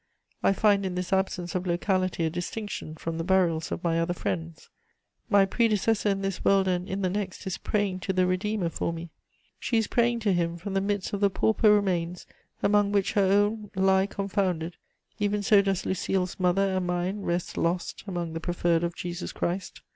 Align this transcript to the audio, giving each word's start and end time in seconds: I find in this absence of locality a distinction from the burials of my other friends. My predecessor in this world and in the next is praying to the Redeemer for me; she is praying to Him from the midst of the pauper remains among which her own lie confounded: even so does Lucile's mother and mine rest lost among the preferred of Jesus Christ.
I 0.41 0.51
find 0.51 0.83
in 0.83 0.95
this 0.95 1.13
absence 1.13 1.53
of 1.53 1.67
locality 1.67 2.25
a 2.25 2.29
distinction 2.31 2.95
from 2.95 3.19
the 3.19 3.23
burials 3.23 3.71
of 3.71 3.83
my 3.83 3.99
other 3.99 4.15
friends. 4.15 4.67
My 5.29 5.45
predecessor 5.45 6.09
in 6.09 6.23
this 6.23 6.43
world 6.43 6.67
and 6.67 6.89
in 6.89 7.03
the 7.03 7.09
next 7.11 7.45
is 7.45 7.59
praying 7.59 7.99
to 7.99 8.11
the 8.13 8.25
Redeemer 8.25 8.69
for 8.69 8.91
me; 8.91 9.11
she 9.59 9.77
is 9.77 9.85
praying 9.85 10.21
to 10.21 10.33
Him 10.33 10.57
from 10.57 10.73
the 10.73 10.81
midst 10.81 11.13
of 11.13 11.19
the 11.19 11.29
pauper 11.29 11.71
remains 11.71 12.25
among 12.63 12.91
which 12.91 13.13
her 13.13 13.21
own 13.31 13.69
lie 13.75 14.07
confounded: 14.07 14.75
even 15.19 15.43
so 15.43 15.61
does 15.61 15.85
Lucile's 15.85 16.39
mother 16.39 16.75
and 16.75 16.87
mine 16.87 17.19
rest 17.21 17.55
lost 17.55 18.03
among 18.07 18.33
the 18.33 18.39
preferred 18.39 18.83
of 18.83 18.95
Jesus 18.95 19.31
Christ. 19.31 19.83